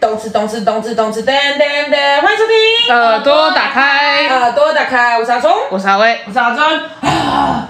[0.00, 2.54] 动次动次动次动次噔噔噔，欢迎收听
[2.94, 6.64] 耳朵打开，耳朵打开，我是阿聪，我是阿威我是阿珍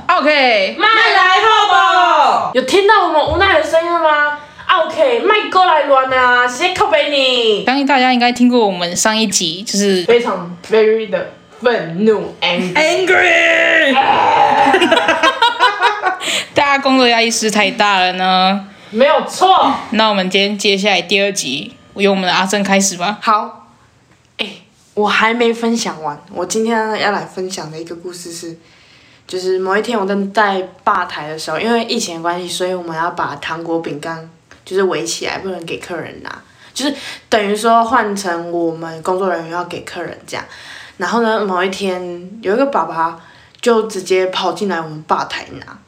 [0.08, 2.58] ，，OK，麦来好不？
[2.58, 7.64] 有听到我们无奈的声音了吗啊？OK，麦过来乱啊，直接靠北你。
[7.64, 11.30] 相信大家应该听过我们上一集，就是非常 very 的
[11.62, 13.06] 愤怒 angry。
[13.06, 13.94] Angry，
[16.52, 18.66] 大家工作压力是太大了呢。
[18.90, 19.72] 没有错。
[19.92, 23.18] 那我们今天接下来第二集，由我们的阿正开始吧。
[23.20, 23.68] 好，
[24.36, 24.46] 哎、
[24.94, 26.20] 我还没分享完。
[26.32, 28.56] 我今天要来分享的一个故事是，
[29.26, 34.28] 就是某一天我正在吧台的时候，因为疫情的关系，所以我们要把糖果饼干
[34.64, 36.42] 就是围起来，不能给客人拿，
[36.72, 36.94] 就是
[37.28, 40.44] 等于说换成我们工作人员要给客人这样。
[40.98, 43.20] 然后呢，某一天有一个爸爸
[43.60, 45.78] 就直接跑进来我们吧台拿。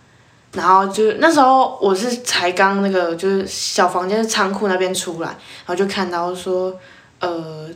[0.53, 6.77] 然后就那时候我是才刚那个就是小房间仓库那边出来，然后就看到说，
[7.21, 7.69] 呃，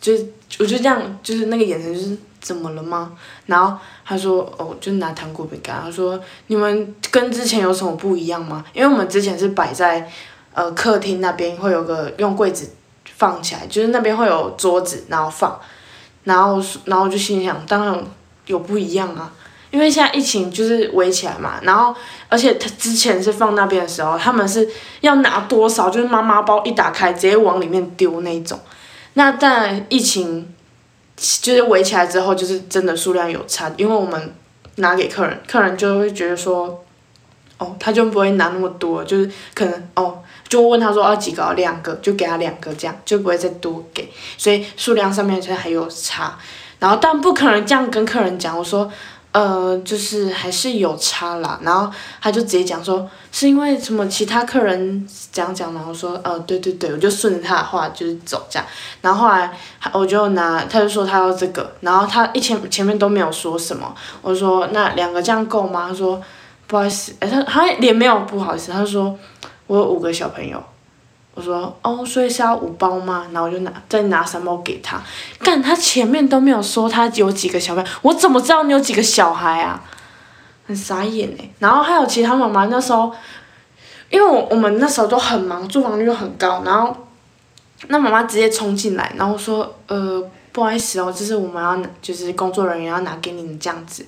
[0.00, 0.12] 就
[0.60, 3.12] 我就这样，就是那个眼神就是怎么了吗？
[3.46, 8.64] 然后他说哦，就拿糖果饼干，他说你们跟之前有什么不一样吗？
[8.72, 10.08] 因为我们之前是摆在
[10.54, 12.70] 呃客厅那边会有个用柜子
[13.16, 15.58] 放起来，就是那边会有桌子，然后放，
[16.22, 18.04] 然后然后就心想，当然
[18.46, 19.32] 有不一样啊。
[19.76, 21.94] 因为现在疫情就是围起来嘛，然后
[22.30, 24.66] 而且他之前是放那边的时候，他们是
[25.02, 28.58] 要拿多少，就是妈妈包一打开直接往里面丢那种。
[29.12, 30.50] 那但疫情
[31.42, 34.34] 就是围起来之后，就是真的数量有差，因为我们
[34.76, 36.82] 拿给客人，客人就会觉得说，
[37.58, 46.38] 哦，他就不会拿那么多，就是可能哦，就问他说要几个，两个，就给他两个这样，就不会再多给，所以数量上面其实还有差。
[46.78, 48.90] 然后但不可能这样跟客人讲，我说。
[49.36, 51.92] 呃，就是还是有差啦，然后
[52.22, 58.66] 他就直接讲说，是因为什么其他客人讲讲，然后说，呃，对对对，我就顺着他的话就是走这样，
[59.02, 59.52] 然后后来
[59.92, 65.88] 我就拿，他就说他要这个，然后他一前前面都没有说什么，我说那两个这样够吗？
[65.90, 66.18] 他说
[66.66, 69.14] 不好意思，哎，他他脸没有不好意思，他就说
[69.66, 70.62] 我有五个小朋友。
[71.36, 73.26] 我说哦，所以是要五包吗？
[73.30, 74.98] 然后我就拿再拿三包给他。
[75.40, 79.84] 干，他前面都没有说他有几个小孩，我怎么知道你有几个小孩啊？
[80.66, 81.50] 很傻眼哎。
[81.58, 83.12] 然后还有其他妈妈那时候，
[84.08, 86.96] 因为我我们那时候都很忙，住房率又很高，然后
[87.88, 94.06] 那妈妈直接冲进来，然后说呃不好意思哦，这是我们要就是工作人员要拿给你们这样子。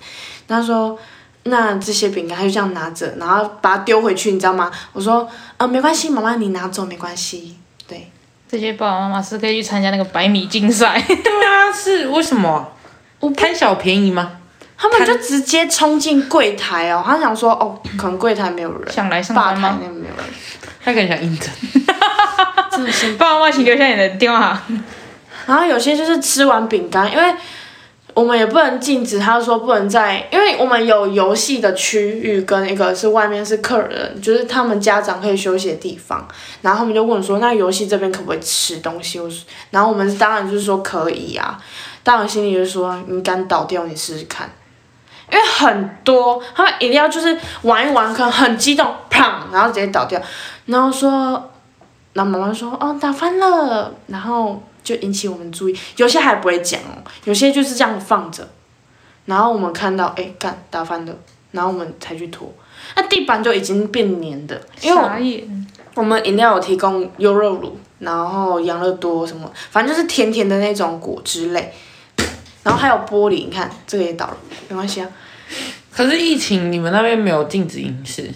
[0.49, 0.99] 他说。
[1.49, 4.71] 那这些饼干他就这样拿着，然后把它丢回去，你知道吗？
[4.93, 7.57] 我说，呃，没关系，妈妈你拿走没关系。
[7.87, 8.11] 对，
[8.49, 11.01] 这些爸爸妈妈是可以去参加那个百米竞赛。
[11.07, 12.73] 对啊，是为什么？
[13.37, 14.33] 贪小便宜吗？
[14.77, 19.79] 他们就直接冲进柜台哦，他想说，哦，可能柜台没有人，想来上班吗那？
[19.79, 20.25] 边没有人，
[20.85, 21.51] 他可能想应征。
[22.71, 23.15] 真的是。
[23.15, 24.63] 爸爸妈妈请留下你的电话卡。
[25.47, 27.35] 然后有些就是吃完饼干，因为
[28.19, 36.27] 我们也不能禁止，他说不能在，因为我们有游戏的区域跟一个是外面是客人，就是他们家长可以休息的地方。
[36.61, 39.21] 然后他们就问说，那游戏这边可不可以吃东西？
[39.21, 41.63] 我说，然后我们当然就是说可以啊，
[42.03, 44.51] 当然心里就说你敢倒掉，你试试看。
[45.31, 50.21] 因为很多他们一定要就是玩一玩，可能很激动，砰，然后直接倒掉，
[50.67, 51.51] 然后说，
[52.15, 58.49] 然后妈妈说，哦，打翻了，然后就引起我们注意，有些还不会讲哦，有些就是这样放着，
[59.27, 61.15] 然后我们看到，哎，干打翻了，
[61.51, 62.53] 然后我们才去拖，
[62.97, 65.47] 那地板就已经变黏的，因为
[65.95, 71.73] 我们饮料有提供优乐乳，然后养乐多什么，反正就是甜甜的那种果汁类，
[72.63, 74.37] 然后还有玻璃，你看这个也倒了，
[74.69, 75.09] 没关系啊，
[75.91, 78.31] 可是疫情，你们那边没有禁止饮食，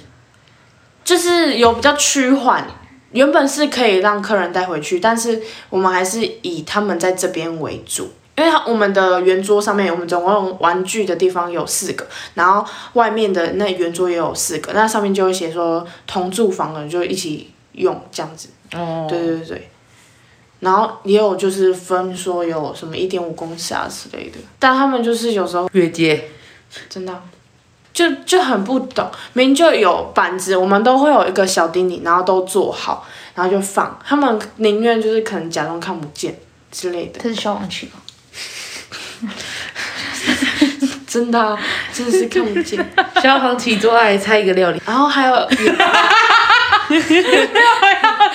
[1.05, 2.67] 就是有比较趋缓。
[3.13, 5.41] 原本是可以让客人带回去，但是
[5.71, 12.65] 我们还是以他们在这边为主，因为它我们的圆桌上面，我们总共玩具的地方有四个，然后
[12.95, 18.49] 外面的那圆桌也有四个，那上面就会写说同住房的人就一起用这样子。
[18.73, 19.71] 哦，对对对对，
[20.61, 26.29] 然后也有就是分说有什么一点五公尺啊之类的，但他们就是有时候越界。
[26.89, 27.23] 真的啊
[27.93, 36.39] 就就很不懂，明明就有板子，我们都会有一个小叮咛，然后都做好，然后就放，他们宁愿就是可能假装看不见
[36.71, 38.01] 之类的，这是消防器吗？
[41.07, 41.59] 真的啊、
[41.93, 42.83] 真的是看不见。
[43.23, 45.49] 消防起做爱猜一个料理，然后还有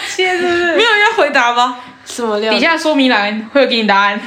[0.08, 0.76] 切是不是？
[0.76, 1.80] 没有人要回答吗？
[2.06, 2.60] 什么料理？
[2.60, 4.22] 底下说明栏会有给你答案。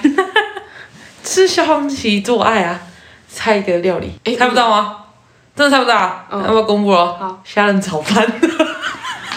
[1.24, 2.80] 是消防起做爱啊，
[3.28, 4.96] 猜一个料理，诶猜不到吗？
[5.56, 6.26] 真的猜不到啊？
[6.30, 7.14] 嗯要不要公布了？
[7.18, 8.24] 好，虾仁炒饭。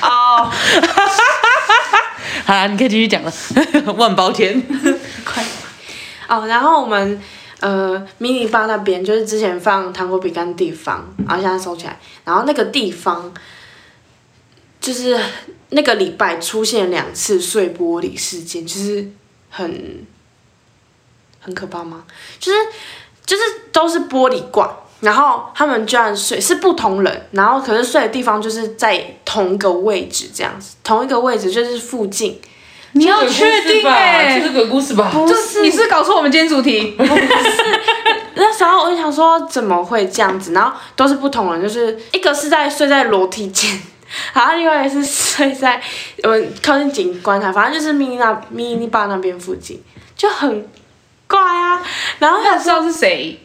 [0.02, 0.50] 哦，
[2.46, 3.32] 好啦，你可以继续讲了，
[3.98, 4.62] 万包天。
[5.26, 5.44] 快
[6.28, 7.22] 哦，然后我们
[7.60, 13.34] 呃迷你吧那边就是之前放糖果饼干的地方，然后现在收起来，然后那个地方
[14.80, 15.20] 就是
[15.70, 19.10] 那个礼拜出现两次碎玻璃事件，就是
[19.50, 20.06] 很
[21.40, 22.04] 很可怕吗？
[22.40, 22.58] 就是
[23.26, 24.70] 就是都是玻璃罐。
[25.04, 32.40] 然后他们居然睡是不同人，然后可是睡的地方就是在同一个位置这样子，同一个位置就是附近，
[32.94, 35.12] 你要确定哎、这是鬼故事吧？
[35.14, 37.12] 不就是你是搞错我们今天主题，不是
[38.36, 43.78] 那时候我就想说怎么会这样子，然后都是不同人，就是一个是在睡在楼梯间，
[44.34, 45.82] 然后另外一个是睡在
[46.24, 49.84] 我们靠近景观台，反正就是迷你那迷你吧那边附近，
[50.16, 50.66] 就很
[51.28, 51.82] 怪啊。
[52.20, 53.38] 然后他知道是谁？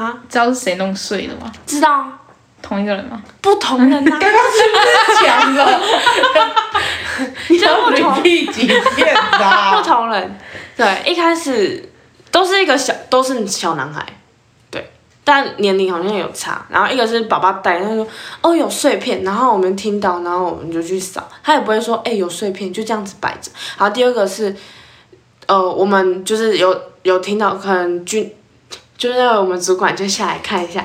[0.00, 1.52] 啊，知道是谁弄碎的吗？
[1.66, 2.18] 知道啊
[2.62, 3.22] 同一个人吗？
[3.42, 4.18] 不同人啊，
[5.22, 5.80] 讲了，
[7.48, 9.82] 你要不同 repeat 几遍不？
[9.82, 10.38] 同人。
[10.74, 11.86] 对，一开始
[12.30, 14.02] 都是一个小，都是小男孩，
[14.70, 14.90] 对，
[15.22, 16.64] 但年龄好像有差。
[16.70, 18.06] 然后一个是爸爸带，他说
[18.40, 23.50] 哦有碎片，然后我们听到，然后我们就去扫，他也不会说哎、有碎片，就这样子摆着。
[23.76, 24.56] 然后第二个是，
[25.46, 28.34] 呃，我们就是有有听到，可能军
[29.00, 30.84] 就是我们主管就下来看一下，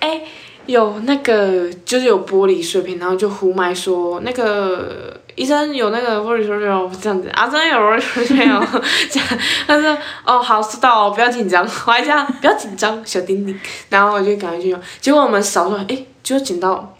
[0.00, 0.20] 哎、
[0.66, 7.28] 有那个就是有玻璃碎片，然后就呼麦说那个医生有那个玻璃碎片哦，这样子。
[7.28, 8.60] 啊，真的有玻璃碎片哦，
[9.08, 9.28] 这样
[9.68, 13.56] 他说哦好知道哦，不要紧张，我还这样不要紧张，小丁丁，
[13.90, 14.70] 然后我就赶快去。
[14.70, 16.92] 用，结果我们扫出来，哎，就捡到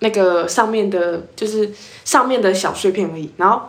[0.00, 1.72] 那个上面的，就是
[2.04, 3.62] 上面的小碎片而已，然后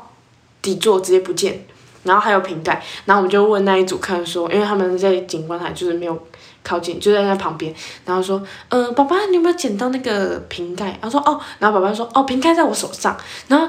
[0.61, 1.65] 底座直接不见。
[2.03, 6.21] 然后还有瓶盖，然后我们就问那一组客人说，因为他们在景观台就是没有
[6.63, 7.73] 靠近，就在他旁边，
[8.05, 10.85] 然后说，呃，爸爸你有没有捡到那个瓶盖？
[11.01, 13.15] 然后说哦，然后爸爸说哦，瓶盖在我手上，
[13.47, 13.67] 然后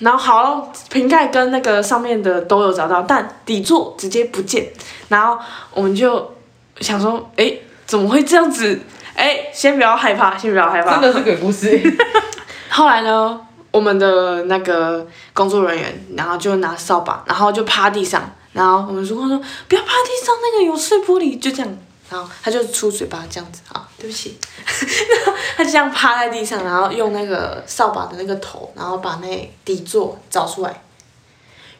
[0.00, 4.72] 然后好，瓶盖跟那个上面的都有找到，但底座直接不见，
[5.08, 5.38] 然后
[5.72, 6.32] 我们就
[6.80, 7.54] 想说，哎，
[7.86, 8.80] 怎么会这样子？
[9.14, 11.80] 哎，先不要害怕，先不要害怕，真的是鬼故事。
[12.70, 13.38] 后来呢，
[13.70, 18.22] 我们的那个工作人员，然后就拿扫把，然后就趴地上，
[18.54, 19.38] 然后我们主管说
[19.68, 21.78] 不要趴地上，那个有碎玻璃，就这样，
[22.12, 30.82] 然后他就出嘴巴这样子啊，对不起，然 后他就这样趴在地上，然后用那个扫把的那个头，然后把那底座找出来，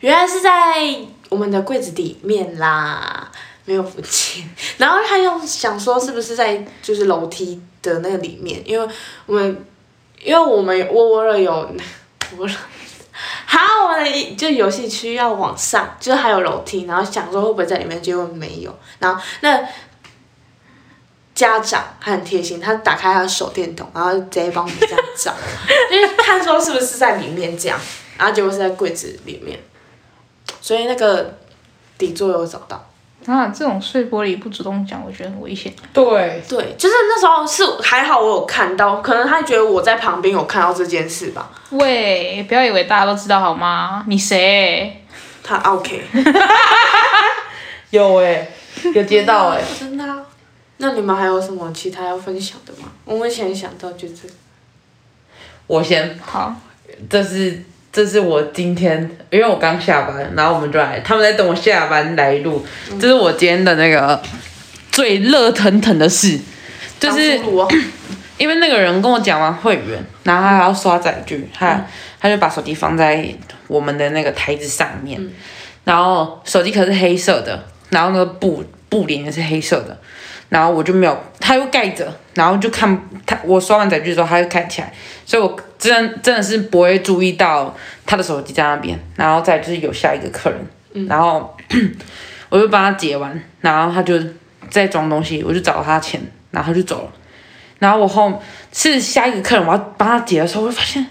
[0.00, 0.96] 原来是在
[1.29, 3.31] 我们的柜子里面啦。
[3.64, 4.44] 没有不见，
[4.76, 8.94] 然后他又想说是不是在就是楼梯的那个里面，因为
[9.25, 9.64] 我们
[10.20, 11.52] 因为我们窝窝了有
[12.37, 12.52] 窝了，
[13.46, 18.76] 好，我们的 就游戏区要往上，就是还有楼梯，然后想说会不会在里面，结果没有。
[18.99, 19.61] 然后那
[21.43, 25.35] 家长他很贴心，他打开他的手电筒，然后直接帮我们这样照，
[25.91, 27.77] 就是看说是不是在里面这样，
[28.17, 29.59] 然后结果是在柜子里面，
[30.61, 31.37] 所以那个
[31.99, 32.89] 底座有找到。
[33.27, 35.73] 啊，这种碎玻璃不主动讲，我觉得很危险。
[35.93, 41.50] 对，对，就是那时候是还好我有看到，可能他觉得我在旁边有看到这件事吧。
[41.71, 44.05] 喂，不要以为大家都知道好吗？
[44.09, 45.05] 你谁？
[45.44, 46.05] 他 OK，
[47.91, 48.49] 有哎、
[48.94, 50.19] 有接到哎、真的、啊。
[50.82, 52.90] 那你们还有什么其他要分享的吗？
[53.05, 54.34] 我目前想到就这个。
[55.69, 56.52] 我先，好，
[57.08, 57.62] 这是
[57.93, 59.00] 这是我今天，
[59.31, 62.67] 因为我刚下班，然后我们就来，他们在等我下班来录，
[63.01, 64.20] 这是我今天的那个
[64.91, 66.36] 最热腾腾的事，
[66.98, 67.69] 就是当俘虏哦
[68.39, 71.81] 因为那个人跟我讲完会员，然后他还要刷载具，他、
[72.20, 73.24] 他就把手机放在
[73.69, 75.31] 我们的那个台子上面，
[75.84, 79.96] 然后手机壳是黑色的，然后那个布布帘也是黑色的，
[80.53, 84.93] 然后我就没有，他又盖着，然后就看他我刷完载具之后，他又开起来，
[85.25, 91.56] 所以我真真的是不会注意到他的手机在那边，然后再就是有下一个客人，然后
[92.51, 94.23] 我就帮他结完，然后他就
[94.69, 97.13] 在装东西，我就找他钱，然后他就走了。
[97.79, 98.43] 然后我后
[98.75, 101.06] 是下一个客人，我要帮他结的时候，我就发现，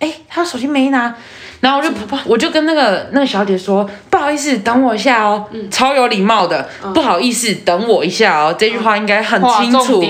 [0.00, 1.16] 哎，他的手机没拿，
[1.60, 1.90] 然后我就
[2.24, 10.02] 我就跟那个那个小姐说，不好意思，等我一下哦，超有礼貌的，不好意思，等我一下哦，这句话应该很清楚。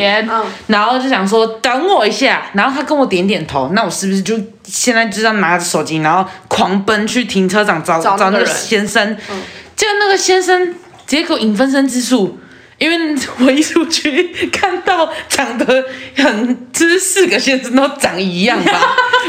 [0.69, 9.17] 然后就想说等我一下，然后他跟我点点头，那我是不是就现在就要拿着手机，然后狂奔去停车场找找那个先生？
[9.31, 9.43] 嗯。
[9.77, 10.67] 结果那个先生
[11.07, 12.39] 直接给我引分身之术，
[12.81, 15.85] 因为我一出去看到长得
[16.17, 18.81] 很，就是四个先生都长一样吧，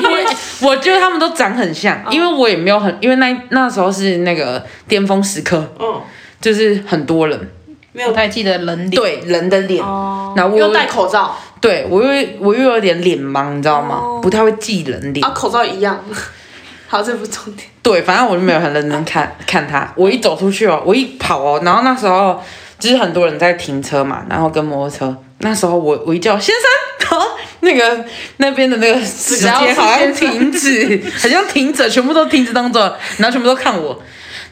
[0.62, 6.02] 我我觉得他们都长很像，因为我也没有很，因为那那时候是那个巅峰时刻，嗯，
[6.40, 7.52] 就是很多人
[7.92, 8.92] 没有太记得人脸。
[8.92, 14.00] 对人的脸，哦，然后我又戴口罩对我又我又有点脸盲，你知道吗？
[14.02, 15.26] 哦不太会记人脸。
[15.26, 16.02] 啊，口罩一样。
[16.88, 17.68] 好，这不重点。
[17.82, 19.92] 对，反正我就没有很认真看看他。
[19.96, 22.42] 我一走出去哦，我一跑哦，然后那时候
[22.82, 25.16] 就是很多人在停车嘛，然后跟摩托车。
[25.38, 27.28] 那时候我我一叫先生，然后
[27.62, 28.06] 那个
[28.38, 32.82] 那边的那个时间好像停止，好像停止，全部都停止当中，
[33.18, 34.02] 然后全部都看我。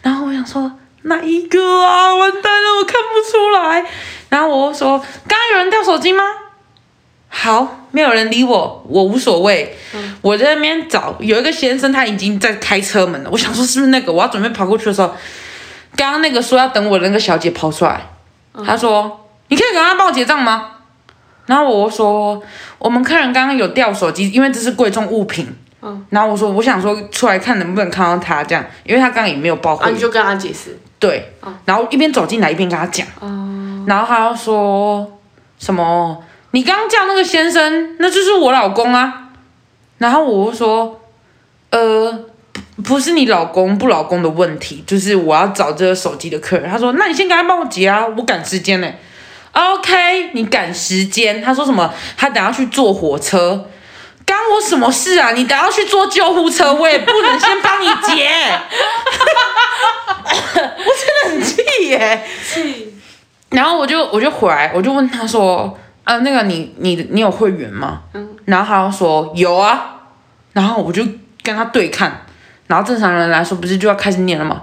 [0.02, 0.72] 然后我想说
[1.04, 2.16] 哪一个啊？
[2.16, 3.84] 完蛋了，我看不出来。
[4.30, 6.24] 然后我说刚刚有人掉手机吗？
[7.28, 9.78] 好，没有人理我，我无所谓。
[10.22, 13.30] 我在那边找，有一个先生他已经在开车门了。
[13.32, 14.12] 我想说是不是那个？
[14.12, 15.14] 我要准备跑过去的时候，
[15.96, 18.02] 刚刚那个说要等我的那个小姐跑出来，
[18.66, 20.72] 她说：“你可以赶快帮我结账吗？”
[21.46, 22.42] 然后我说
[22.78, 25.48] ：“我们客人刚刚有掉手机，因为这是贵重物品。”
[25.82, 30.78] 嗯，然后我说：“我想说出来看能不能看到他这样，因为他刚刚也没有报你就跟他解释。
[31.00, 33.08] 对，然后一边走进来一边跟他讲，
[33.88, 35.10] 然后他又说
[35.58, 36.22] 什么？
[36.52, 39.30] 你刚刚叫那个先生，那就是我老公啊。
[40.00, 41.00] 然后我就说，
[41.70, 42.26] 呃，
[42.84, 46.70] 不不是你老公不老公的问题，就是我要找这个手机的客人。
[46.70, 48.90] 他说，那你先赶快帮我结啊，我赶时间呢、
[49.52, 51.42] OK，你赶时间。
[51.42, 51.94] 他说什么？
[52.16, 53.68] 他等下去坐火车。
[54.26, 55.32] 干我什么事啊？
[55.32, 58.30] 你等下去坐救护车，我也不能先帮你结。
[60.24, 62.94] 我真的很气耶、气。
[63.50, 68.04] 然后我就我就回来，我就问他说，呃，那个你你你有会员吗？
[68.14, 68.36] 嗯。
[68.46, 69.96] 然后他就说有啊。
[70.54, 71.04] 然后我就
[71.42, 72.26] 跟他对看，
[72.70, 74.62] 然后正常人来说不是就要开始念了吗？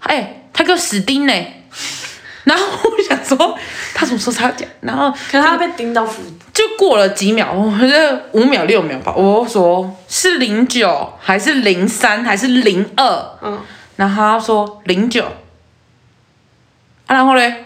[0.00, 1.32] 哎，他给我死盯呢。
[2.44, 3.56] 然后我想说
[3.94, 4.68] 他什么时候才要讲？
[4.80, 6.20] 然后可是他被盯到服，
[6.52, 13.38] 就过了几秒，我觉得五秒六秒吧，我说是零九还是零三还是零二？
[13.42, 13.60] 嗯，
[13.94, 17.64] 然后他说零九，啊，然后嘞，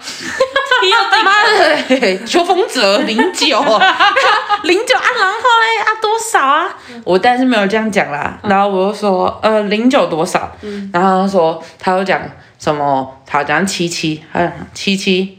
[0.82, 3.58] 你 要妈的，邱风泽零九，
[4.62, 6.68] 零九啊，然后嘞啊多少啊？
[7.04, 10.50] 我但是没有这样讲啦，然后我就说呃零九多少？
[10.92, 12.20] 然后他说他就讲
[12.58, 15.38] 什么，他讲七七，他讲七七。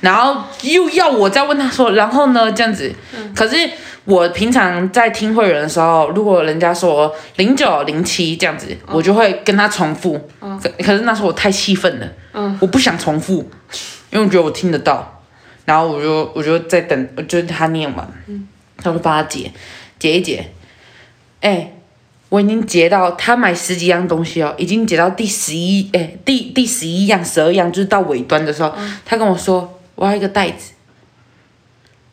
[0.00, 2.92] 然后又要我再问他说，然后呢这样子，
[3.36, 3.56] 可是
[4.04, 10.18] 我平常在听会员的时候，如果人家说零九零七这样子，我就会跟他重复。
[10.40, 12.08] 可可是那时候我太气愤了，
[12.60, 13.48] 我不想重复，
[14.10, 15.22] 因为我觉得我听得到。
[15.66, 18.08] 然后我就我就在等，就是他念完，
[18.78, 19.52] 他就帮他解
[19.98, 20.50] 解一解。
[21.40, 21.74] 哎，
[22.30, 28.72] 我已经结到他买十几样东西哦，已经结到第十一哎第第十一样十二样，就是到尾端的时候，
[29.04, 30.72] 他跟我说我要一个袋子。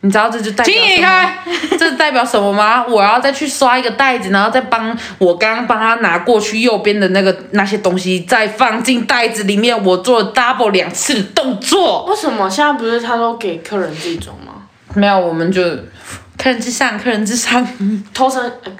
[0.01, 1.33] 你知道这就代表请你什么吗？
[1.79, 2.85] 这代表什么吗？
[2.87, 9.83] 我要再去刷一个袋子，然后再帮我刚刚帮他拿过去右边的那个那些东西，再放进袋子里面。
[9.83, 12.05] 我做 double 两次的动作。
[12.05, 14.53] 为什么现在不是他都给客人自己装吗？
[14.93, 15.61] 没有，我们就
[16.37, 17.67] 客人至上，客人至上。
[18.13, 18.71] 偷生、呃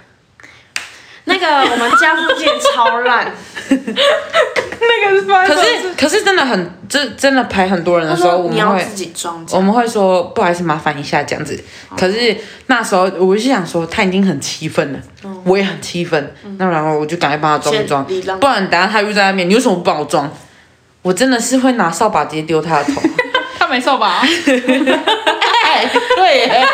[1.27, 3.29] 那个我们家附近超烂，
[3.69, 9.46] 那个是发可是可是真的很，这真的排很多人的时候，我们会自己装。
[9.51, 11.62] 我们会说不好意思，麻烦一下这样子。
[11.98, 12.36] 可是
[12.67, 15.00] 那时候我就想说，他已经很气愤了，
[15.43, 16.34] 我也很气愤。
[16.57, 18.05] 那然后我就赶快帮他装一装
[18.39, 20.31] 不然等下他又在外面，你为什么不帮我装？
[21.01, 23.01] 我真的是会拿扫把直接丢他的头。
[23.60, 24.22] 他没扫把，
[25.67, 26.67] 哎，对耶。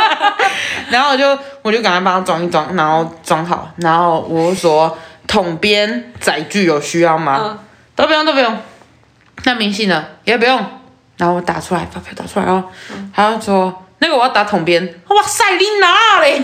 [0.90, 7.40] 然后我就我就赶快帮他装一装，然后装好，然后我就说桶编载具有需要吗？
[7.42, 7.58] 嗯
[7.96, 8.58] 都不用都不用。
[9.44, 10.04] 那明细呢？
[10.24, 10.56] 也不用。
[11.16, 12.64] 然后我打出来，发票打出来哦。
[13.14, 14.82] 他就说那个我要打桶编。
[15.08, 16.42] 哇塞，你拿嘞！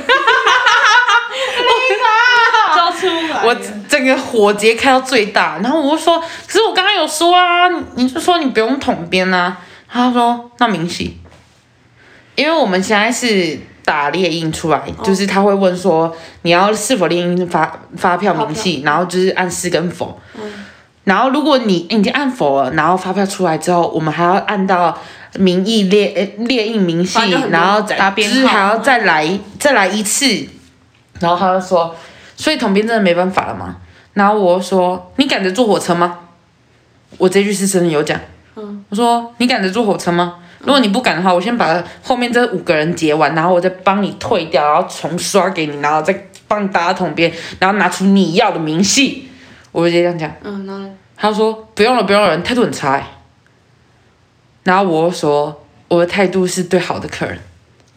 [2.77, 3.57] 招出来我
[3.89, 9.57] 整个火直接开到最大，然后我就说，可是我刚刚有说啊，你你就说你不用统编啊。
[9.93, 11.21] 他说那明细，
[12.37, 20.19] 因为我们现在是打猎印出来，就是他会问说你要是否猎印发发票明细，然后就是按是跟否。
[21.05, 24.97] 然后如果你已经按否了，然后发票出来之后，我们还要按到
[25.35, 27.19] 名义列呃列印明细
[27.51, 30.47] 然后再就是还要再来再来一次。
[31.19, 31.95] 然后他就说，
[32.37, 33.77] 所以统编真的没办法了吗？
[34.15, 36.19] 然后我就说，你赶着坐火车吗？
[37.19, 38.19] 我这句是真的有讲。
[38.57, 40.37] 嗯我说你赶着坐火车吗？
[40.61, 49.29] 如果你不敢的话，我先把后面这五个人结完，然后我再帮你退掉，然后重刷给你，然后再帮你打桶边，然后拿出你要的明细。
[49.73, 50.31] 我就直接这样讲。
[50.43, 53.05] 嗯，然后他说不用了，不用了，态度很差欸。
[54.65, 57.39] 然后我说我的态度是对好的客人，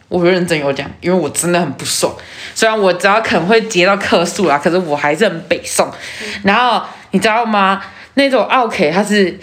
[0.08, 2.14] 我会认真有讲，因为我真的很不爽。
[2.54, 5.90] 虽然我知道可能会接到客诉啦，可是我还是很北宋。
[6.42, 7.82] 然后你知道吗？
[8.14, 9.36] 那种奥 K 他是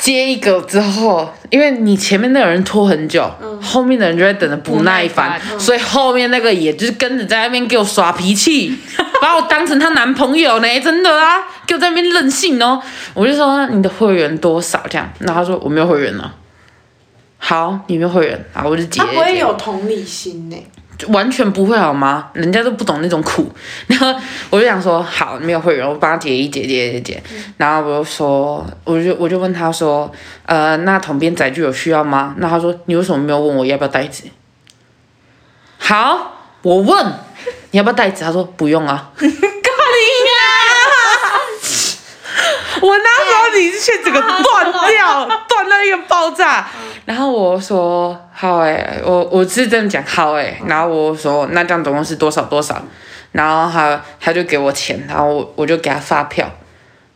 [0.00, 3.30] 接一个之后，因为你前面那个人拖很久，
[3.62, 8.74] 后面的人就会等的不耐烦，所以后面那个也就是跟着在那边给我耍脾气，
[9.20, 12.82] 把我当成她男朋友呢，真的啊，给我在那边任性哦。
[13.12, 16.34] 我就说你的会员多少这样，然后他说我没有会员了。
[17.36, 19.00] 好，你没有会员，啊，我就结。
[19.00, 20.56] 他不会有同理心呢。
[21.08, 22.30] 完全不会好吗？
[22.32, 23.50] 人家都不懂那种苦。
[23.88, 24.14] 然后
[24.50, 27.22] 我就想说，好，没有会员，我帮他解一解解解解。
[27.56, 30.10] 然后我就说，我就我就问他说，
[30.46, 32.34] 呃，那统编载具有需要吗？
[32.38, 34.24] 那他说，你为什么没有问我要不要袋子？
[35.78, 37.06] 好，我问
[37.70, 39.10] 你要不要袋子，他说不用啊。
[39.18, 40.38] 干你呀！
[42.82, 46.66] 我那时候你线整个断掉，断到一个爆炸。
[47.04, 52.80] 然后我说好哎、我我是这样讲好哎、然后我说那这样总共是多少多少，
[53.32, 56.50] 然后他他就给我钱，然后我我就给他发票，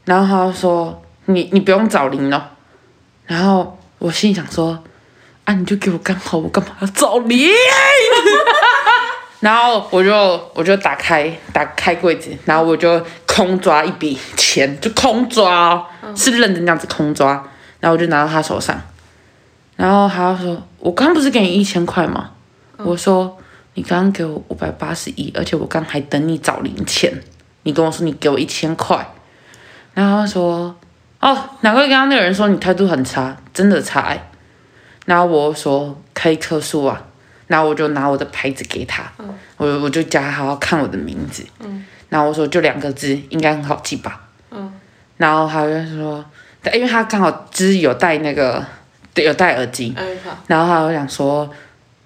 [0.05, 2.51] 然后他就说你你不用找零了，
[3.27, 4.79] 然后我心里想说
[5.45, 7.51] 啊你就给我刚好，我干嘛要找零？
[9.41, 12.99] 然后我就我就打开打开柜子，然后我就
[13.35, 17.31] 空抓一笔钱，就空抓哦，是认真这样子空抓，
[17.81, 18.81] 然后我就拿到他手上，
[19.75, 22.31] 然后他就说：“我刚刚不是给你一千块吗？”
[22.79, 23.37] 我说
[23.75, 27.13] ：“你刚刚给我五百八十一，而且我刚还等你找零钱，
[27.65, 29.05] 你跟我说你给我一千块。”
[29.95, 30.77] 然后他说
[31.19, 34.31] ：“哦，难怪刚刚那个人说你态度很差，真的差、欸。”
[35.07, 37.03] 然后我说：“可以克数啊。”
[37.49, 39.11] 然后我就拿我的牌子给他，
[39.57, 41.45] 我我就叫他好好看我的名字，
[42.15, 44.21] 然后我说就两个字，应该很好记吧，
[44.53, 44.73] 嗯
[45.17, 46.25] 然后他就说，
[46.73, 48.65] 因为他刚好就是有戴那个
[49.13, 51.51] 对有戴耳机，嗯，好，然后他就想说，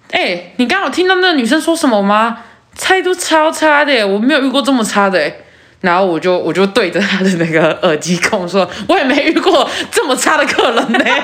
[0.09, 2.39] 哎、你刚好听到那个女生说什么吗？
[2.75, 5.45] 态度超差的，我没有遇过这么差的耶。
[5.81, 10.97] 然后我就我就对着他的那个耳机控说，我也没遇过这么差的客人呢。
[11.05, 11.21] 干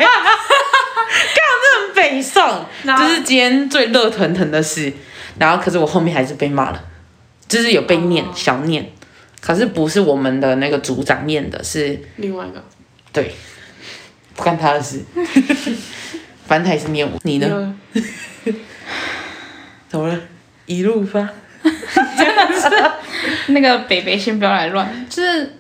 [1.63, 4.93] 这很北宋，然后这是今天最热腾腾的事。
[5.39, 6.79] 然后可是我后面还是被骂了，
[7.47, 8.91] 就是有被念、小念，
[9.39, 12.63] 可是不是我们的那个组长念的，是另外一个，
[13.13, 13.31] 对，
[14.35, 15.01] 不干他的事。
[16.48, 17.75] 反正他也是念我，你呢？
[18.43, 18.53] 有
[19.89, 20.20] 怎么了？
[20.67, 21.27] 一路发。
[21.63, 23.51] 真的是。
[23.53, 25.57] 那个北北先不要来乱，就是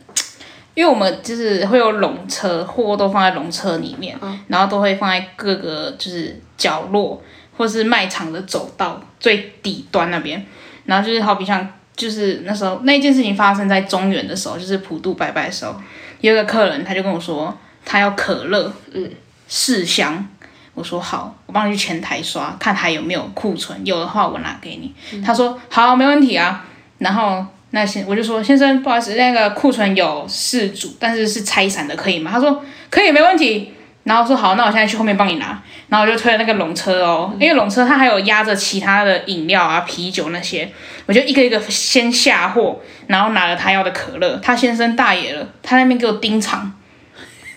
[0.75, 4.15] 因为我们就是会有笼车，货都放在笼车里面，
[4.47, 7.19] 然后都会放在各个就是角落
[7.57, 10.45] 或是卖场的走道最底端那边，
[10.85, 15.75] 然后就是好比像就是那时候那件事情发生在中原的时候，就是普渡拜拜的时候，
[16.21, 19.11] 有一个客人他就跟我说他要可乐，嗯，
[19.47, 20.27] 四箱。
[20.73, 24.93] 我说好，我帮你去前台刷，看还有没有库存，有的话我拿给你。
[25.23, 26.65] 他说好，没问题啊。
[26.97, 32.29] 然后那先我就说先生，不好意思，那个库存有四组，但是是拆散的，可以吗？
[32.29, 33.73] 他说可以，没问题。
[34.05, 35.61] 然后我说好，那我现在去后面帮你拿。
[35.89, 40.71] 然后我就推了那个笼车哦，因为笼车它还有压着其他的饮料啊、啤酒那些，
[41.05, 44.39] 我就一个一个先下货，然后拿了他要的可乐。
[44.43, 46.71] 他先生大爷了，他那边给我盯场，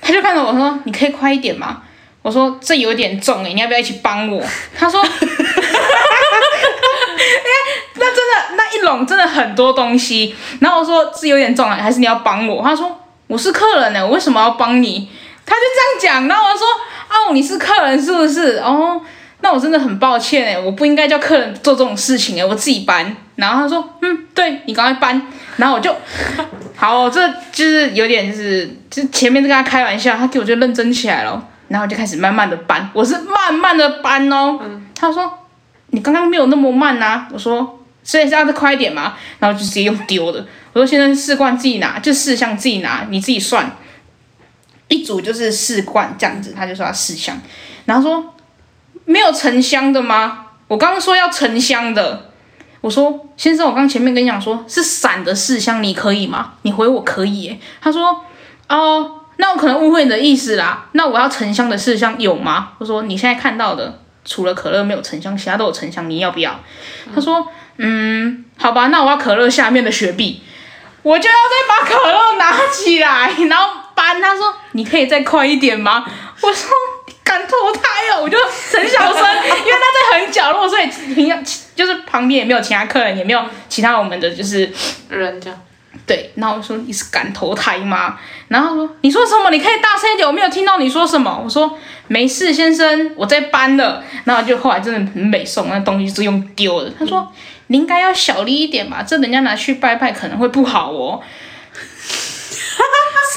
[0.00, 1.82] 他就看着我说：“你可以快一点吗？”
[2.22, 4.42] 我说：“这有点重诶，你要不要一起帮我？”
[4.74, 5.02] 他说
[7.94, 15.08] ：“那真的那一笼真的很多东西。”然后我说：“是有点重啊，还是你要帮我？”他说：“我是客人呢，我为什么要帮你？”
[15.48, 15.62] 他就
[16.00, 16.28] 这样讲。
[16.28, 16.66] 然后我说
[17.08, 18.58] ：“哦，你是客人是不是？
[18.58, 19.00] 哦，
[19.40, 25.20] 那我真的很抱歉哎，我不应该叫客人做这种事情哎，我自己搬。”然后他说：“嗯，对你赶快搬。”
[25.56, 25.94] 然后我就。
[26.76, 34.56] 好，这就是有点就是，就是前面在跟他开玩笑，他给我就认真起来了，然后就开始慢慢的搬，我是慢慢的搬哦。
[34.94, 35.28] 他说
[35.88, 40.46] 你刚刚没有那么慢呐、我说所以是要再快一点嘛，然后就直接用丢的。
[40.72, 43.68] 我说先生四罐自己拿，就四箱自己拿，你自己算，
[44.88, 47.40] 一组就是四罐这样子，他就说要四箱，
[47.85, 48.35] 然后说
[49.05, 50.46] 没有沉香的吗？
[50.66, 52.24] 我刚刚说要沉香的。
[52.81, 56.53] 我说先生，我刚前面跟你讲说是散的四箱，你可以吗？
[56.62, 57.59] 你回我可以耶。
[57.81, 58.24] 他说
[58.68, 60.87] 哦，那我可能误会你的意思啦。
[60.92, 62.70] 那我要沉香的四箱有吗？
[62.79, 66.61] 我说你现在看到的除了可乐没有沉香，其他都有沉香，你要不要？
[67.12, 67.48] 他说
[67.79, 70.42] 嗯，好吧，那我要可乐下面的雪碧。
[71.03, 74.22] 我就要再把可乐拿起来，然后搬。
[74.22, 76.06] 他说你可以再快一点吗？
[76.40, 76.70] 我说。
[77.24, 78.22] 敢投胎哦！
[78.22, 81.38] 我就很小声，因为他在很角落，所以平常
[81.76, 84.61] 就是旁边也没有其他客人，也没有其他我们的就是
[85.11, 85.61] 人这样，
[86.06, 86.32] 对。
[86.37, 88.18] 然后我说你是敢投胎吗？
[88.48, 89.50] 然后说你说什么？
[89.50, 91.38] 你可以大声一点，我没有听到你说什么。
[91.44, 94.02] 我说没事，先生，我在搬了。
[94.24, 96.90] 然后就后来真的很美送，那东西是用丢的。
[96.98, 97.30] 他说
[97.66, 101.20] 你应该要小力一点吧，这人家拿去拜拜可能会不好哦。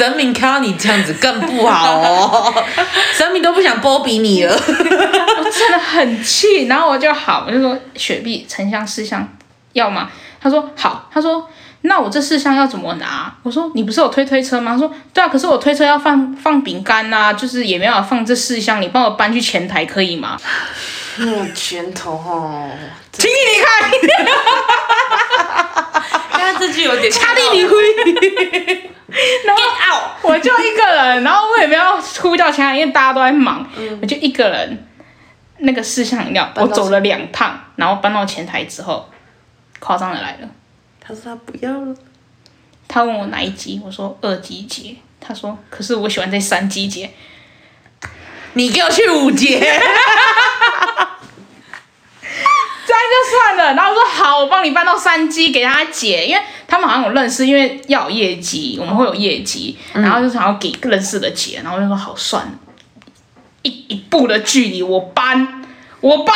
[0.02, 2.66] 神明看到你这样子更不好哦，
[3.14, 4.52] 神明都不想波比你了。
[4.52, 9.30] 我真的很气，然后我就好，我就说雪碧沉香四香
[9.74, 10.10] 要吗？
[10.42, 11.48] 他说好，他说
[11.82, 13.32] 那我这四箱要怎么拿？
[13.44, 14.72] 我说你不是有推推车吗？
[14.72, 20.36] 他说对啊，可是我推车要放放饼干呐，就是也没有放这四箱，你帮我搬去前台可以吗？
[21.18, 22.72] 那个拳头哦，
[23.12, 23.92] 请你离开，
[26.42, 27.76] 刚刚这句有点 掐地离灰。
[29.46, 29.62] 然后
[30.30, 31.84] 我就一个人，然后我也没有
[32.22, 33.68] 呼叫其他人，因为大家都在忙，
[34.02, 34.88] 我就一个人。
[35.64, 39.08] 那个四项饮料，我走了两趟，然后搬到前台之后，
[39.80, 40.50] 夸张的来了。
[41.00, 41.96] 他说他不要了。
[42.88, 44.96] 他问我哪一级，我说二级节。
[45.20, 47.12] 他说，可是我喜欢在三级节。
[48.54, 49.60] 你给我去五节。
[53.58, 62.52] 然后我说好，我帮你搬到三级给他解，因为他们好像有认识，因为要有业绩，我们会有业绩，然后就想要给认识的解，然后我就说好算了。
[63.64, 65.64] 一一步的距离，我搬，
[66.00, 66.36] 我搬，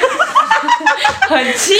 [1.28, 1.74] 很气。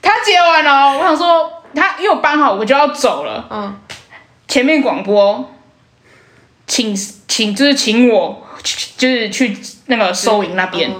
[0.00, 3.46] 他接完了，我想说他因为我搬好，我就要走了。
[3.50, 3.78] 嗯。
[4.46, 5.52] 前面广播，
[6.66, 6.94] 请
[7.26, 8.46] 请就是请我，
[8.96, 10.90] 就是去那个收银那边，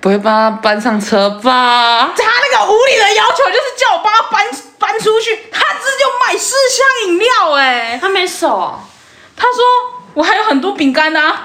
[0.00, 2.12] 不会帮他搬上车吧？
[2.16, 4.44] 他那个无理的要求就是叫我帮他搬
[4.78, 8.78] 搬出去，他这就买四箱饮料哎，他没手，
[9.36, 9.96] 他说。
[10.16, 11.20] 我还有很多饼干呢，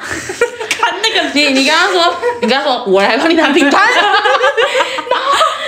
[0.80, 4.10] 看那个你，你刚刚说，你刚刚说，我来帮你拿饼干， 然后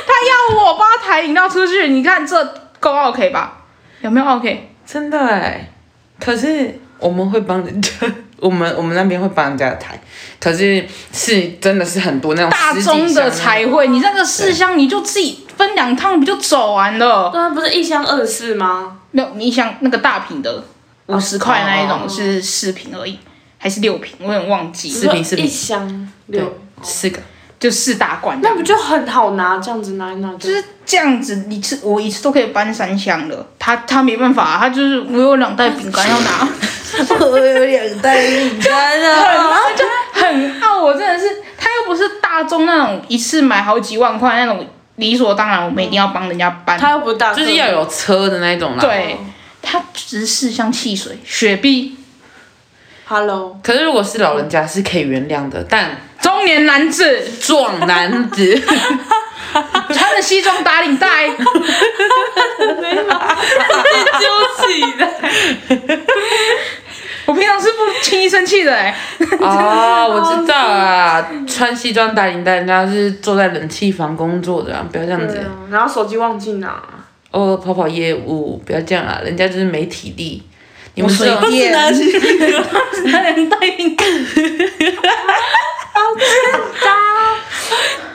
[0.08, 2.41] 他要我帮他抬饮料出去，你看这
[2.80, 3.58] 够 OK 吧？
[4.00, 4.74] 有没有 OK？
[4.86, 5.69] 真的哎，
[6.17, 7.91] 可是我们会帮人家，
[8.39, 10.01] 我们我们那边会帮人家抬，
[10.39, 17.29] 可是是真的是很多那种大宗的才会，你那个四箱你就自己分两趟不就走完了？
[17.29, 18.99] 对啊，不是一箱二四吗？
[19.11, 20.63] 没有，一箱那个大瓶的。
[21.07, 23.19] 五十块那一种是四瓶而已，
[23.57, 24.15] 还是六瓶？
[24.19, 24.89] 我有点忘记。
[24.89, 27.19] 四瓶四瓶，一箱六四个，
[27.63, 28.38] 就四大罐。
[28.41, 29.58] 那不就很好拿？
[29.58, 33.47] 这样子拿一拿，就是这样子，一次我一次都可以搬三箱了。
[33.58, 36.45] 他他没办法，他就是我有两袋饼干要拿，
[37.21, 39.86] 我有两袋饼干啊，就
[40.19, 40.84] 很傲。
[40.84, 41.26] 我真的是，
[41.58, 46.78] 他又不是大众那种一次买好几万块那种，理所当然我们一定要帮人家搬。
[46.78, 48.82] 他又不大，就是要有车的那种啦。
[48.82, 49.17] 对。
[49.65, 51.95] 他只是四箱汽水，雪碧。
[53.06, 53.58] Hello。
[53.63, 58.59] 可是如果是老人家是可以原谅的，但中年男子、壮男子，
[59.93, 61.38] 穿着西装打领带，哈
[64.19, 65.07] 丢起的。
[67.25, 68.95] 我平常是不轻易生气的哎。
[69.41, 75.45] 啊， 我知道啊，穿西装打领带，人家是坐在冷气房工作的，不要这样子。
[75.69, 76.81] 然后手机忘记拿。
[77.31, 79.19] 哦，跑跑业务，不要这样啊！
[79.23, 80.43] 人家就是没体力，
[80.93, 81.89] 你们水电， 拿
[83.21, 84.07] 两袋饼干，
[85.93, 85.99] 好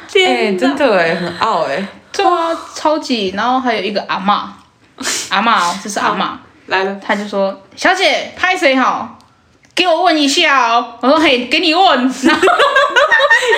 [0.07, 3.33] 天真的哎，很傲哎，对啊，超级。
[3.37, 4.55] 然后还有一个阿妈，
[5.31, 9.19] 阿妈，这是阿妈来了，他就说：“小姐，拍谁好？
[9.75, 11.85] 给我问一下哦。”我说：“嘿，给你问。”
[12.23, 12.43] 然后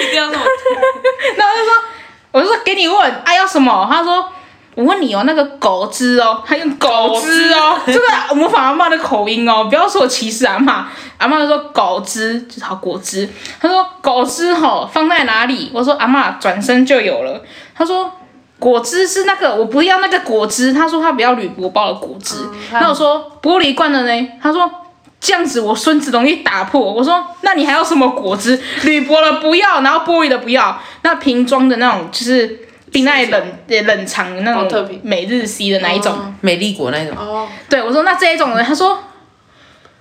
[0.03, 0.45] 一定要那么，
[1.37, 1.75] 然后就说
[2.33, 4.33] ：“我就说给你问，啊要什么？”他说。
[4.81, 10.89] 我问你哦，那个果汁哦，他用果汁哦，这个模仿阿妈的口音哦，不要说我歧视阿妈。
[11.19, 13.29] 阿妈说果汁就是好果汁，
[13.61, 15.71] 他说果汁吼放在哪里？
[15.75, 17.43] 我说阿妈转身就有了。
[17.75, 18.11] 他说
[18.59, 20.73] 果汁是那个，我不要那个果汁。
[20.73, 22.37] 他说他不要铝箔包的果汁。
[22.73, 24.29] 那我说玻璃罐的呢？
[24.41, 24.71] 他说
[25.21, 26.81] 这样子我孙子容易打破。
[26.81, 28.59] 我说那你还要什么果汁？
[28.85, 32.70] 铝箔的不要，然后玻璃的不要，那瓶装的那种就是。
[32.93, 37.17] 冰袋冷冷藏那种每日 C 的那一种，美丽果那种。
[37.17, 38.65] 哦，对我说那这一种呢？
[38.65, 38.99] 他说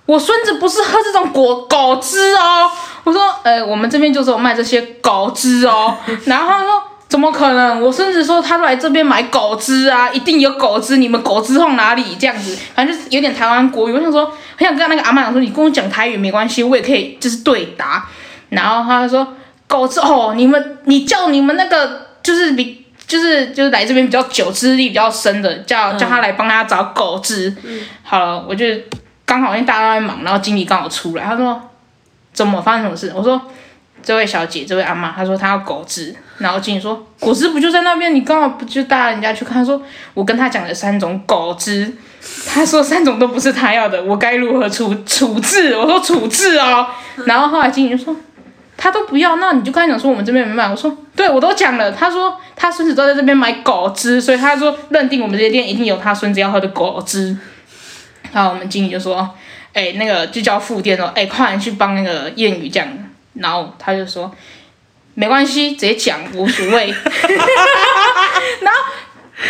[0.06, 2.68] 我孙子不是喝这种果果汁哦。
[3.04, 5.96] 我说呃，我们这边就是有卖这些果汁哦。
[6.26, 7.80] 然后他说怎么可能？
[7.80, 10.96] 我孙子说他来这边买果汁啊，一定有果汁。
[10.96, 12.16] 你们果汁放哪里？
[12.18, 13.92] 这样子，反正就是有点台湾国语。
[13.92, 14.26] 我想说，
[14.56, 18.08] 很想跟那个阿妈讲说，你跟我讲台语没关系，我也可以就是对答。
[18.48, 19.34] 然后他就说
[19.68, 22.79] 果汁哦，你们你叫你们那个就是比。
[23.10, 27.52] 就是就是来这边比较久、资历比较深的，叫叫他来帮他找狗汁。
[28.04, 28.64] 好了，我就
[29.26, 31.60] 刚好因为大家都在忙，然后经理刚好出来，他说
[32.32, 33.12] 怎么发生什么事？
[33.12, 33.42] 我说
[34.00, 38.14] 这位小姐，这位阿妈，她说她要狗汁，然后经理说果汁不就在那边？
[38.14, 39.54] 你刚好不就带人家去看？
[39.56, 39.82] 他说
[40.14, 41.92] 我跟他讲了三种狗汁，
[42.46, 45.76] 他说三种都不是他要的，我该如何处处置？
[45.76, 46.86] 我说处置哦，
[47.26, 48.14] 然后后来经理就说。
[48.82, 50.66] 他都不要，那你就跟他讲说我们这边没卖。
[50.66, 51.92] 我说，对我都讲了。
[51.92, 57.36] 他说他孙子都在这边买果汁，所以他说认定我们这些店一定有他孙子要喝的果汁。
[58.32, 59.28] 然后我们经理就说，
[59.74, 62.88] 哎、那个就叫副店说，哎、快点去帮那个谚语讲。
[63.34, 64.34] 然后他就说，
[65.12, 66.86] 没关系，直接讲无所谓。
[68.62, 68.80] 然后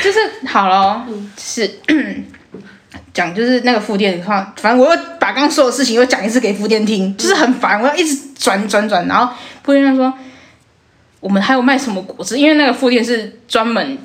[0.02, 1.06] 就是好了，
[1.38, 1.80] 是
[3.14, 9.06] 讲就是那个副店，的话反正我又把刚刚所有事情又讲一次给副店听，就是很烦，我要一直转转转。
[9.06, 10.12] 然后副店就说，
[11.20, 12.38] 我们还有卖什么果汁？
[12.38, 13.98] 因为那个副店是专门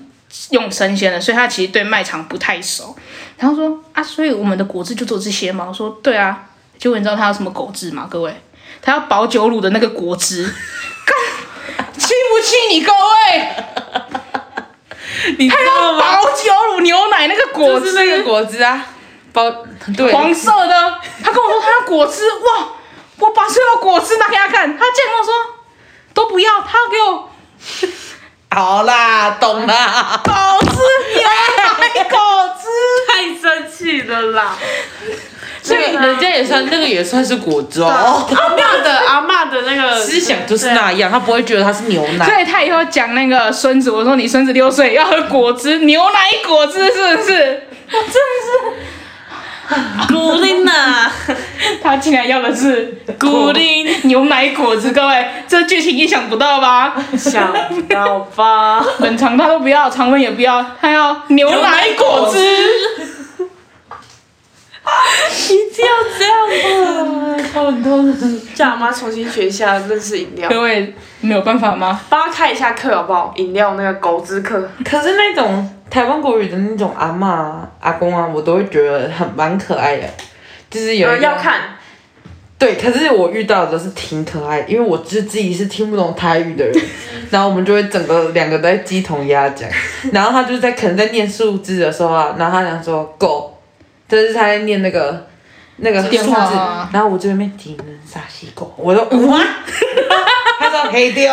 [0.50, 2.96] 用生鲜的，所以他其实对卖场不太熟。
[3.38, 5.66] 然后说啊，所以我们的果汁就做这些吗？
[5.68, 6.50] 我说对啊。
[6.78, 8.06] 结果你知道他有什么果汁吗？
[8.12, 8.36] 各位，
[8.82, 13.48] 他要保酒乳的那个果汁，干气不气你各位？
[15.40, 16.00] 你知道吗？
[16.00, 18.88] 保酒乳牛奶那个果汁，就是那个果汁啊，
[19.32, 19.50] 包
[19.96, 21.00] 对，黄色的。
[21.24, 22.68] 他跟我说他要果汁，哇！
[23.20, 25.34] 我把所有果汁拿给他看，他竟然跟我说
[26.14, 27.30] 都不要，他要给我
[28.56, 30.22] 好啦，懂啦。
[30.24, 31.28] 果汁牛
[31.80, 32.20] 奶果
[32.62, 32.68] 汁。
[33.08, 34.56] 太生气了啦！
[35.62, 37.88] 所 以人家也算那个也算是果汁哦。
[37.88, 42.26] 阿妈的阿嬷的那个思想就是那样，他不会觉得他是牛奶。
[42.26, 47.68] 所以他以后讲那个孙子，我说你孙子六岁要喝果汁，牛奶果汁是不是？
[47.92, 48.14] 我真
[50.08, 51.12] 古灵呐，
[51.82, 56.96] 他竟然要的是古灵，牛奶果汁，各位，这剧情意想不到吧？
[57.18, 58.84] 想不到吧？
[59.00, 62.40] 冷藏他都不要，常温也不要，他要牛奶果汁。
[65.50, 67.36] 一定要这样吗？
[67.52, 68.16] 超很痛。
[68.54, 72.00] 叫阿妈重新学一下认识饮料，各位没有办法吗？
[72.08, 73.34] 帮他开一下课好不好？
[73.38, 80.08] 饮料那个狗子课，可是那种台湾国语的那种阿嬷啊、阿公啊，我都会觉得很蛮可爱的。
[80.70, 81.62] 就是有呃要看，
[82.58, 86.86] 对，可是我遇到的是挺可爱，因为我就是自己是听不懂台语的人，
[87.30, 89.70] 然后我们就会整个两个在鸡同鸭讲，
[90.12, 93.58] 然后他就在可能在念数字的时候啊，然后他讲说狗，
[94.10, 95.26] 就是他在念那个
[95.78, 96.24] 那个数字。
[96.32, 99.40] 话，然后我这边体能傻西狗，我说哇，
[100.60, 101.26] 他说黑丢，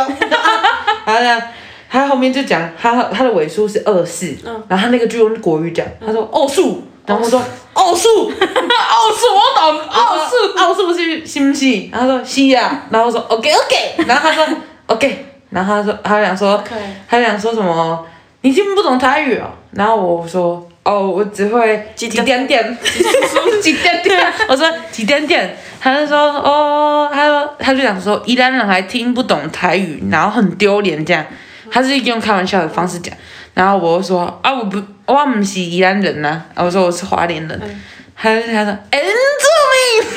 [1.05, 1.43] 然后呢。
[1.93, 4.35] 他后面就讲他他的尾数是二四，
[4.67, 7.39] 然后他那个就用国语讲，他说奥数，然后我说
[7.75, 9.27] 奥数，奥数。
[9.37, 10.57] 我懂，奥数。
[10.57, 11.89] 奥数是是不是？
[11.93, 14.47] 然后他说是啊，然后我说 OK OK，然后他说
[14.87, 16.65] OK，然后他说他想说
[17.07, 18.07] 他想说什么？
[18.41, 19.51] 你听不懂台语哦？
[19.73, 22.77] 然后我说哦，我只会几几点点，
[23.63, 24.33] 几点点？
[24.49, 31.25] 我说几点点，他就说哦，他说他就想说宜兰人还听不懂台语，然后很丢脸这样，
[31.73, 33.15] 他是用开玩笑的方式讲，
[33.55, 37.81] 然后我就说啊我不我不是宜兰人呐、啊，我说我是华莲人，
[38.15, 40.13] 他就他说原住民。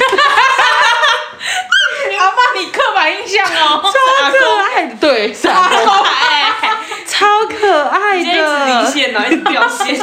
[2.19, 3.91] 阿爸，你刻板印象哦，超
[4.31, 4.37] 可
[4.75, 6.51] 爱的，对，超爱。
[7.07, 9.97] 超可爱的一直离的，线，然后一直掉线。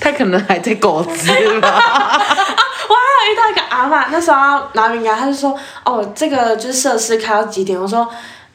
[0.00, 1.28] 他可能还在狗子
[1.60, 1.68] 吧，
[2.88, 8.08] 我还有遇到一个阿嬷，那时候要拿饼干，他就说：“哦，这个就是设施开到几点？”我说：“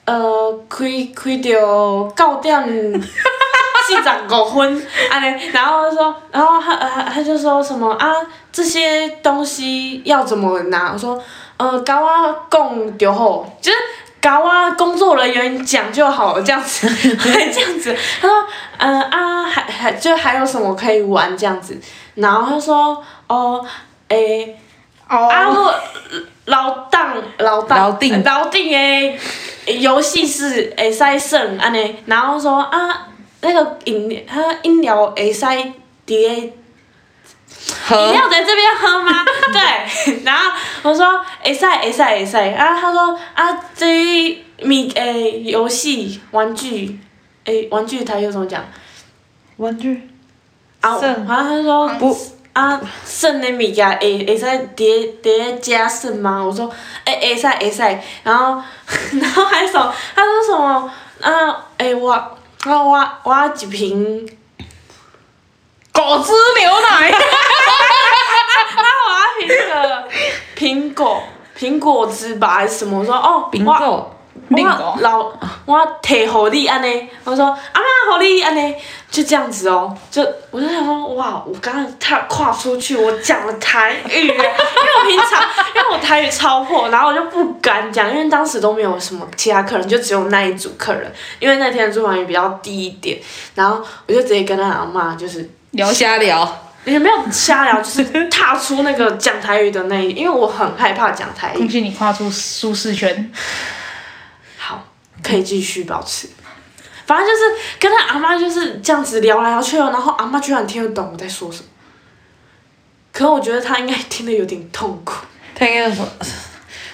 [0.05, 3.01] 呃，开开到九点
[3.87, 8.11] 四十五分， 安尼。”然后他说，然后他呃他就说什么啊，
[8.51, 10.91] 这些东西要怎么拿？
[10.93, 11.21] 我说
[11.57, 13.77] ：“呃，跟我讲就好，就是。”
[14.25, 17.95] 跟我工作人员讲就好了，这样子，会 这样子。
[18.19, 18.43] 他说，
[18.79, 21.79] 嗯、啊，还还就还有什么可以玩这样子，
[22.15, 23.63] 然后他说，哦，
[24.07, 24.57] 诶、
[25.07, 25.75] 哦啊，我
[26.45, 28.23] 老当老当老定。
[28.23, 33.07] 老定的游戏是会使耍安尼，然后说啊，
[33.41, 35.73] 那个饮料，他饮料会使伫
[36.07, 36.49] 个
[37.87, 38.07] 喝？
[38.07, 39.25] 饮料在这边喝吗？
[39.51, 40.51] 对，然后
[40.83, 46.99] 我说会使会使会使，啊，他说啊，这米诶游戏玩具，
[47.45, 48.63] 诶玩具台语怎么讲？
[49.57, 50.09] 玩具？
[50.81, 51.25] 啊，剩？
[51.25, 52.15] 然后他说不
[52.55, 56.41] 啊，剩的物件会会使叠叠加剩吗？
[56.41, 56.71] 我说
[57.03, 57.81] 诶会使会使，
[58.23, 58.61] 然后
[59.21, 60.89] 然后还说他说什么？
[61.21, 62.31] 啊诶我啊
[62.63, 64.25] 我我一瓶，
[65.91, 67.17] 果汁牛奶，啊
[69.07, 70.07] 我一瓶那个
[70.55, 71.21] 苹果
[71.57, 72.99] 苹果汁吧还是什么？
[72.99, 74.15] 我说哦我冰狗，
[74.49, 75.31] 冰狗我老
[75.65, 78.75] 我摕互你安尼，我说阿妈互你安尼，
[79.15, 85.41] 就这样子哦，就我就想说哇，我刚刚踏跨出去，我讲了台语， 因为我平常
[85.73, 93.17] 因为我台语超破，然后我就不敢讲，因为当时都没有什么其他客人，就只有那一组客人，因为那天的住房也比较低一点，
[93.53, 95.49] 然后我就直接跟他阿妈就是。
[95.71, 101.57] 聊瞎聊，也没有瞎聊，就是踏出那个讲台语的那一，因为我很害怕讲台语。
[101.59, 103.29] 恭喜你跨出舒适圈。
[104.57, 104.85] 好，
[105.21, 106.29] 可以继续保持。
[107.05, 107.43] 反正就是
[107.79, 111.65] 跟他阿妈就是这样子聊来聊去哦，然后阿妈居然听得懂我在说什么。
[113.13, 115.25] 可我觉得他应该听得有点痛苦。
[115.53, 116.05] 他应该说，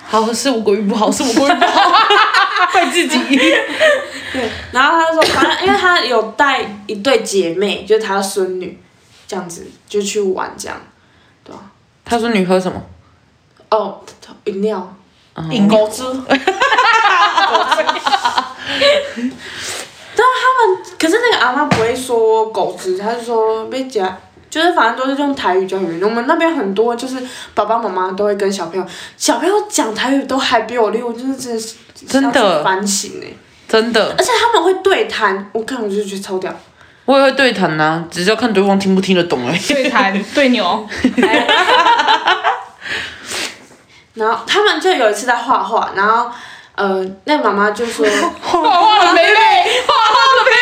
[0.05, 1.91] 好是我国语不好，是我国语不好，
[2.71, 3.17] 怪自己。
[4.33, 8.79] 对，然后他就说，反正因为他有带一对姐妹，就是他的孙女，
[9.27, 10.79] 这样子就去玩这样，
[11.43, 11.59] 对吧、
[12.05, 12.81] 他说你喝什么？
[13.69, 13.99] 哦，
[14.43, 14.95] 饮料，
[15.49, 16.03] 饮果汁。
[20.15, 20.17] 果汁。
[20.17, 24.17] 对啊，他们可是那个阿妈不会说狗子，他就说被夹，
[24.49, 26.03] 就是反正都是用台语教育。
[26.03, 27.17] 我们那边很多就是
[27.53, 28.85] 爸爸妈妈都会跟小朋友，
[29.17, 31.75] 小朋友讲台语都还比我溜，我就是真的是
[32.07, 33.27] 真的反省哎、
[33.67, 36.53] 真的，而且他们会对谈，我看我就觉得超屌。
[37.05, 39.59] 我也会对谈呐、只是要看对方听不听得懂而已。
[39.59, 40.87] 对谈 对牛，
[44.13, 46.29] 然后他们就有一次在画画，然后
[46.75, 48.05] 呃，那妈妈就说，
[48.39, 49.35] 画画的妹妹，
[49.87, 50.61] 画画的妹妹。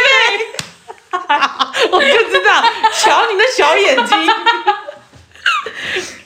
[1.92, 2.64] 我就知道，
[3.00, 4.18] 瞧你那小眼睛。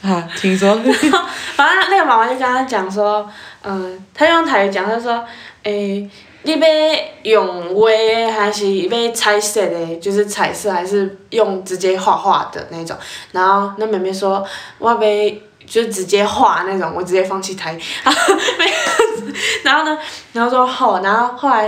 [0.12, 0.76] 啊，请说。
[1.56, 3.30] 反正那个妈妈就跟他讲说，
[3.64, 5.24] 嗯、他用台语讲，他说，
[5.64, 6.10] 诶、
[6.42, 6.68] 你要
[7.22, 9.96] 用画的还是要彩色的？
[9.98, 12.98] 就是彩色还是用直接画画的那种？
[13.32, 14.46] 然后那妹妹说，
[14.80, 14.98] 我要
[15.66, 17.82] 就直接画那种，我直接放弃台语。
[19.64, 19.98] 然后呢，
[20.34, 21.68] 然后说好，然后后来，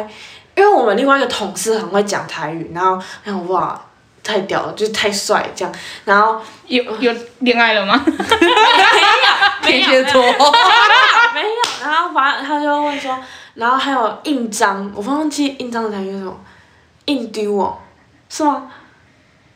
[0.56, 3.80] 因为我们另外一个同事很会讲台语，然后然后哇。
[4.26, 8.04] 太屌了，就是太帅这样，然后有有恋爱了吗？
[8.06, 10.22] 没有，天蝎座。
[10.22, 11.48] 没有，
[11.82, 13.18] 然后反正他就问说，
[13.54, 16.36] 然后还有印章，我忘记印章的台语是什么，
[17.06, 17.78] 印丢哦，
[18.30, 18.64] 是吗？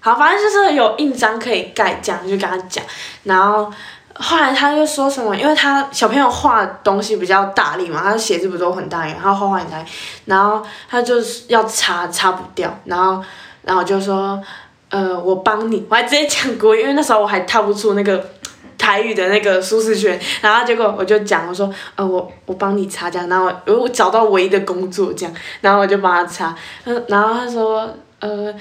[0.02, 2.84] 好，反正就是有印章可以盖，这样就跟他讲，
[3.24, 3.72] 然后
[4.16, 9.86] 后来他就说什么，因为他小朋友画东西比较大力嘛，他写字不都很大力，然后画画很大力，
[10.26, 13.24] 然后他就是要擦擦不掉，然后
[13.70, 14.42] 然后我就说，
[14.90, 18.20] 呃，我帮你，我还直接讲国语，因为那时候我还套不出那个
[18.80, 26.56] 台语的那个舒适圈，然后结果我就讲，我说，呃，我我帮你擦这样，然后我我找到唯一的工作这样，然后我就帮他擦，
[26.86, 27.88] 嗯，然后他说，
[28.20, 28.52] 呃，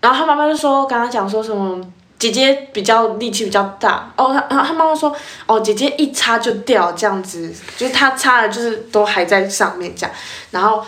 [0.00, 1.78] 然后他妈妈就说，跟他讲说什么。
[2.18, 4.10] 姐姐比较力气比较大。
[4.16, 5.14] 哦，他他他妈妈说
[5.44, 10.16] 哦，姐姐一擦就掉这样子，就是她擦了就是都还在上面这样，
[10.50, 10.82] 然后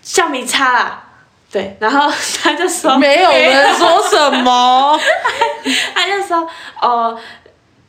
[0.00, 1.02] 橡皮擦啦，
[1.52, 2.08] 对，然后
[2.42, 4.98] 他就说没有人说什么。
[5.94, 6.48] 他就说
[6.80, 7.18] 哦，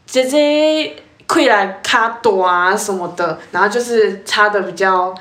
[0.06, 0.96] 姐姐
[1.28, 5.14] 溃来卡短啊什么的，然后就是擦的比较，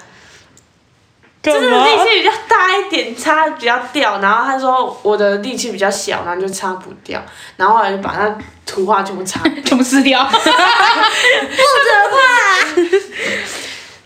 [1.43, 1.69] 就是？
[1.69, 4.19] 力气比较大一点，擦比较掉。
[4.21, 7.23] 然后他说我的力气比较小，然后就擦不掉，
[7.57, 10.27] 然后后来就把那图画全部擦， 全部撕掉。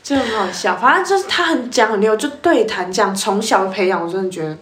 [0.05, 0.77] 就很好笑。
[0.77, 4.57] 反正就是他很讲很溜，就对谈这样，从小培养，我真的觉得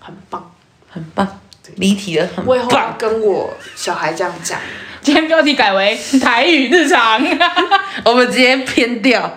[0.00, 0.50] 很棒。
[0.90, 1.40] 很棒，
[1.76, 2.70] 离题了，很我以后。
[2.96, 4.58] 跟我小孩这样讲。
[5.02, 7.22] 今天标题改为台语日常。
[8.04, 9.30] 我们直接偏掉，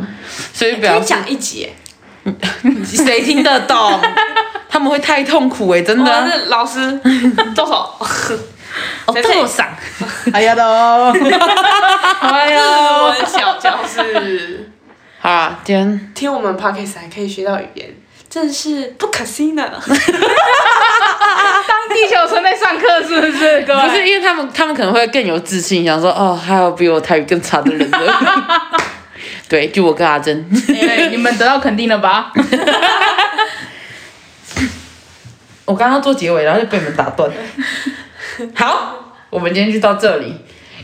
[0.53, 1.75] 所以可表示以讲一集耶，
[2.85, 3.99] 谁听得懂？
[4.69, 6.31] 他们会太痛苦哎、真的。
[6.31, 6.99] 是老师，
[7.53, 7.93] 动手。
[9.05, 9.67] 哦，谁可以豆赏。
[10.31, 14.70] 哎呀都，哎我呀，的小教室，
[15.23, 17.87] 好啊，今天听我们 podcast 还可以学到语言，
[18.27, 19.63] 真是不可思议呢。
[19.87, 19.87] 当
[21.89, 23.61] 地球村在上课是不是？
[23.61, 28.81] 各位，不是因为他们，他们可能会更有自信，想说哦，还有比我台语更差的人了。
[29.47, 30.49] 对，就我跟阿珍。
[30.69, 32.31] 哎你们得到肯定了吧？
[35.65, 37.29] 我刚刚做结尾，然后就被你们打断。
[38.55, 40.35] 好，我们今天就到这里，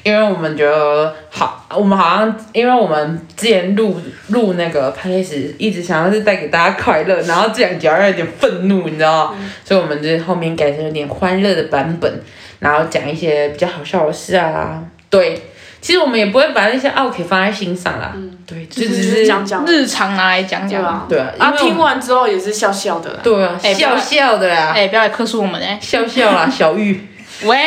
[0.08, 9.38] 因为我们觉得好，我们好像因为我们之前录录那个 p d c a 一直想要是带给大家快乐，然后这两集好像有点愤怒，你知道吗？
[9.66, 12.22] 所以我们就是后面改成有点欢乐的版本，
[12.60, 14.82] 然后讲一些比较好笑的事啊。
[15.10, 15.42] 对，
[15.82, 18.14] 其实我们也不会把那些奥体放在心上啦。
[18.16, 20.82] 嗯对，就就只是讲讲，日常拿来讲讲。
[20.82, 21.06] 对吧？
[21.10, 23.20] 对啊啊，因为我听完之后也是笑笑的啦。
[23.22, 27.06] 对啊，笑笑的啦，哎、不要来克诉我们哎、笑笑啦，小玉。
[27.44, 27.58] 喂，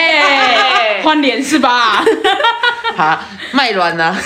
[1.04, 2.04] 换脸是吧？
[2.96, 3.18] 好，
[3.52, 4.16] 卖卵啦。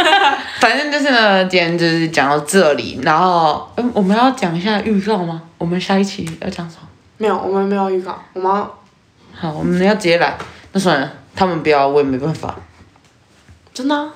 [0.58, 5.42] 反正就是呢，今天就是讲到这里，然后嗯，我们要讲一下预告吗？
[5.58, 6.88] 我们下一期要讲什么？
[7.18, 8.78] 没有，我们没有预告，我们要
[9.38, 10.36] 好，我们要直接来。
[10.72, 12.54] 那算了，他们不要，我也没办法。
[13.74, 14.08] 真的啊。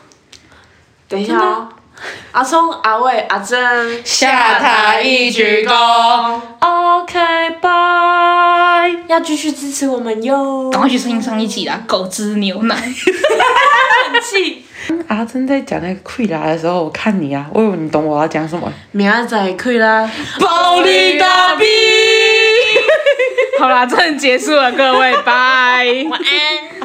[1.09, 1.69] 等一下哦，
[2.33, 6.41] 阿聪、阿伟、阿珍，下台一鞠躬。
[6.61, 7.19] OK，
[8.81, 8.97] 拜。
[9.09, 10.71] 要继续支持我们哟。
[10.71, 12.75] 赶快去听上一集啦，狗汁牛奶。
[14.13, 14.65] 很气。
[15.07, 18.73] 阿珍在讲那个溃拉的时候，我看你啊，我以为你懂我要讲什么。
[18.93, 20.11] 明仔载可以啦。
[20.41, 21.65] 暴力大逼。
[23.61, 25.85] 好啦，真的结束了，各位，拜。
[26.09, 26.80] 晚安。